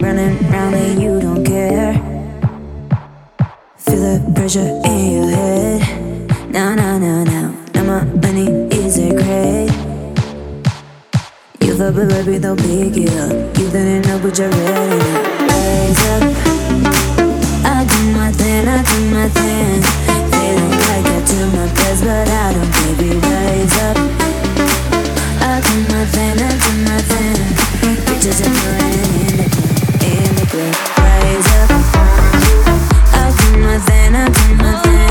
[0.00, 1.92] running round and you don't care.
[3.76, 6.50] Feel the pressure in your head.
[6.50, 9.70] Now, now, now, now, now my money is a great.
[11.60, 13.32] You love a baby, they'll pick it up.
[13.58, 15.48] You didn't know, but you're ready now.
[15.48, 16.22] Rise up.
[17.64, 19.80] I do my thing, I do my thing.
[20.32, 23.10] They don't like I do my best, but I don't, baby.
[23.20, 23.96] Rise up.
[25.42, 27.36] I do my thing, I do my thing.
[28.06, 29.69] Bitches are doing it
[30.68, 31.70] rise up.
[33.12, 35.09] I do my thing, I do my thing.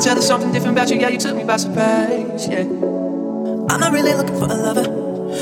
[0.00, 0.98] tell there's something different about you.
[0.98, 2.48] Yeah, you took me by surprise.
[2.48, 2.62] Yeah.
[3.70, 4.88] I'm not really looking for a lover,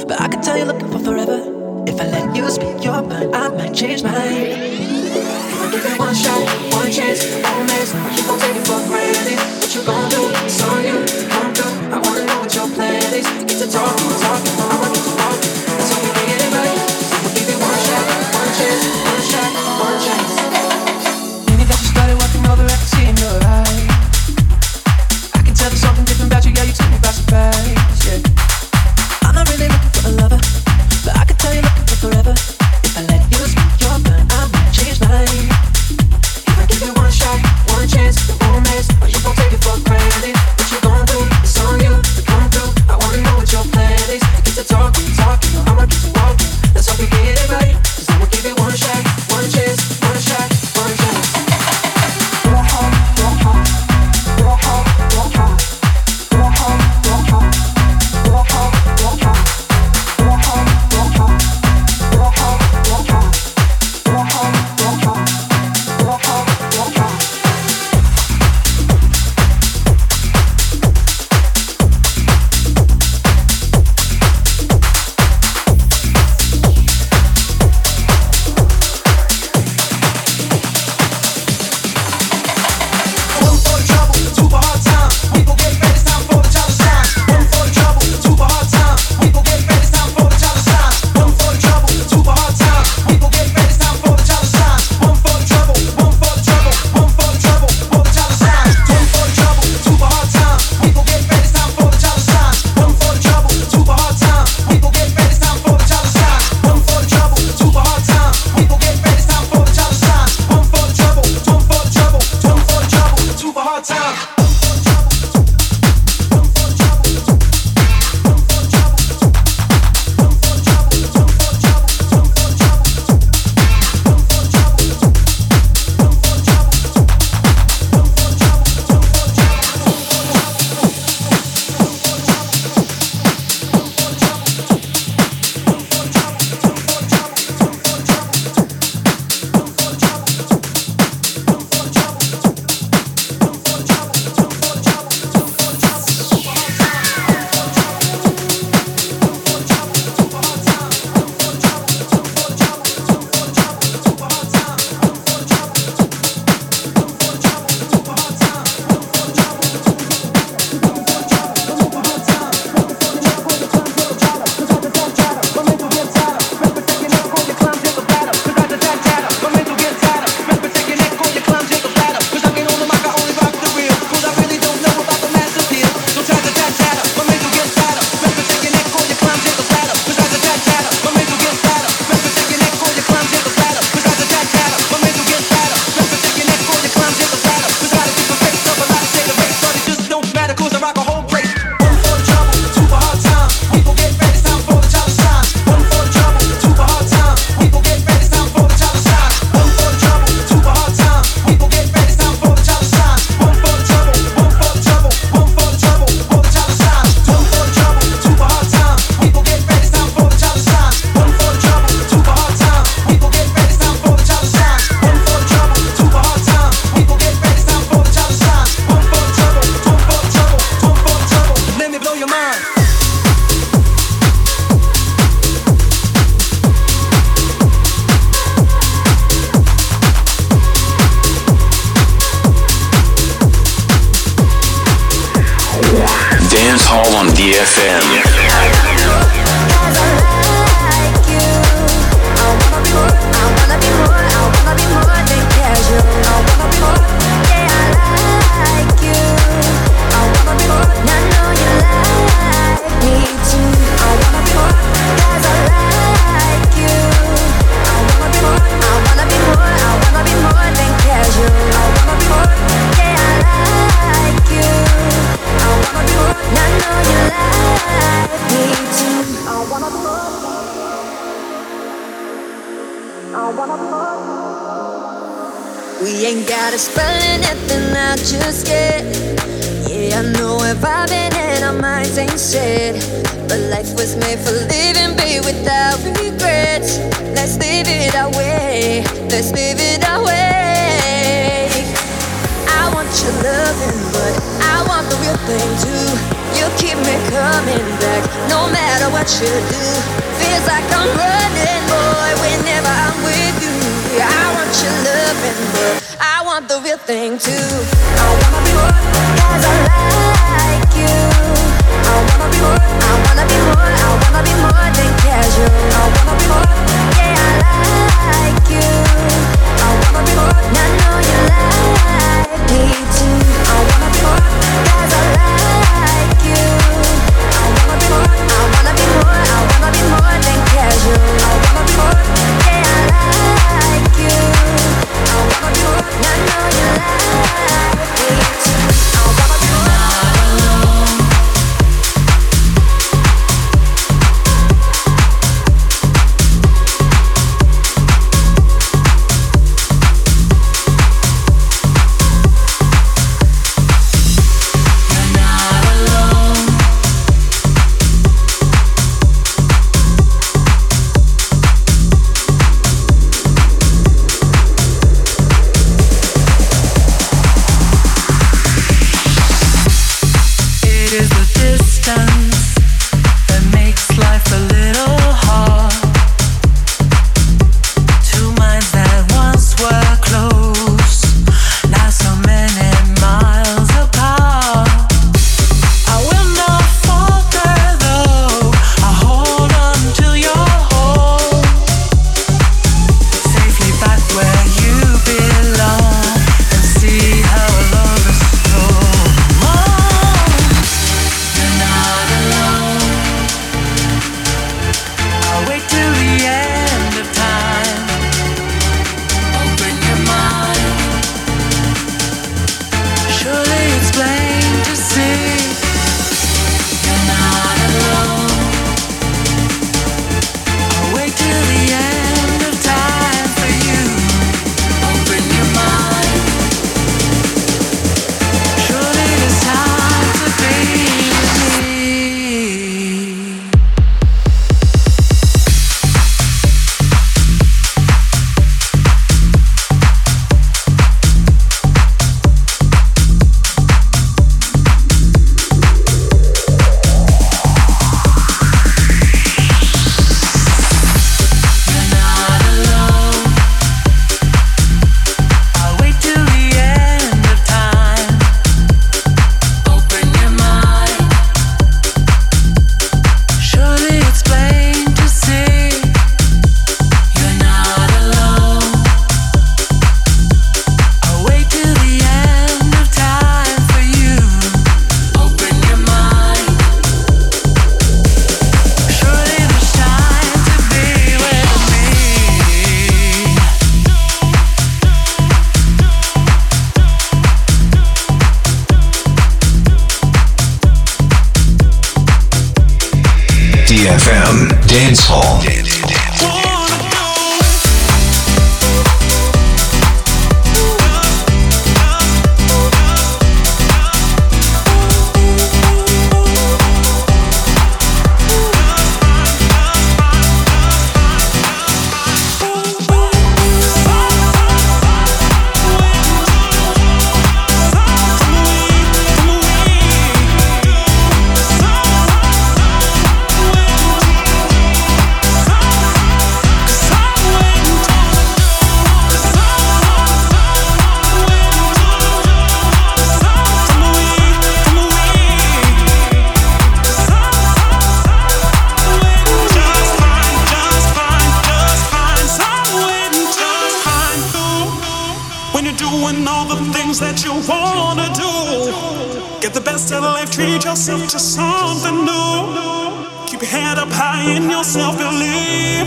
[0.07, 1.85] but I could tell you're looking for forever.
[1.87, 4.37] If I let you speak your mind, I might change my mind.
[4.37, 6.43] If give you one shot,
[6.73, 9.39] one chance, romance, you gon' take it for granted.
[9.61, 10.21] What you gon' do?
[10.45, 10.99] It's on you.
[11.29, 11.95] Come through.
[11.95, 13.27] I wanna know what your plan is.
[13.27, 14.57] Get to talking, talking.
[14.61, 14.92] I wanna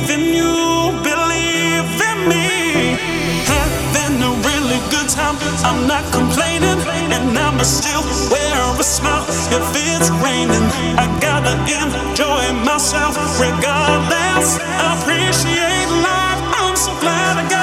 [0.03, 2.97] believe you, believe in me.
[3.47, 6.79] Having a really good time, I'm not complaining,
[7.11, 9.23] and I'ma still wear a smile
[9.55, 10.67] if it's raining.
[10.99, 14.59] I gotta enjoy myself regardless.
[14.59, 17.54] I appreciate life, I'm so glad I got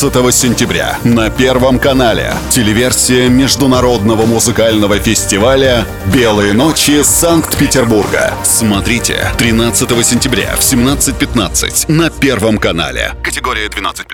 [0.00, 5.84] 15 сентября на Первом канале телеверсия Международного музыкального фестиваля
[6.14, 8.32] «Белые ночи Санкт-Петербурга».
[8.44, 13.12] Смотрите 13 сентября в 17.15 на Первом канале.
[13.24, 14.04] Категория 12+.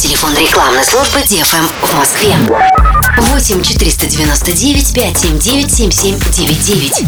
[0.00, 2.34] Телефон рекламной службы ДФМ в Москве.
[3.18, 7.04] 8 499 579 7799.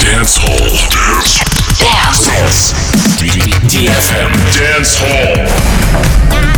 [0.00, 0.78] Dance Hall.
[1.78, 2.24] Dance.
[2.24, 2.83] Dance.
[3.26, 6.53] DFM Dance Hall.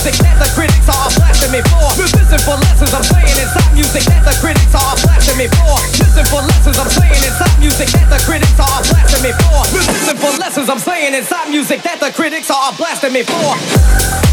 [0.00, 1.84] Music that the critics are blasting me for.
[2.00, 5.76] Listen for lessons I'm saying inside music that the critics are blasting me for.
[6.00, 9.60] Listen for lessons I'm saying inside music that the critics are blasting me for.
[9.76, 14.29] Listen for lessons I'm saying inside music that the critics are blasting me for.